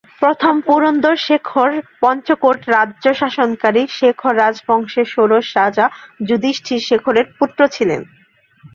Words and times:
প্রথম 0.21 0.55
পুরন্দর 0.61 1.15
শেখর 1.27 1.69
পঞ্চকোট 2.01 2.59
রাজ্য 2.67 3.05
শাসনকারী 3.13 3.83
শেখর 3.97 4.33
রাজবংশের 4.37 5.07
ষোড়শ 5.07 5.47
রাজা 5.57 5.85
যুধিষ্ঠির 6.27 6.81
শেখরের 6.89 7.27
পুত্র 7.37 7.59
ছিলেন। 7.67 8.01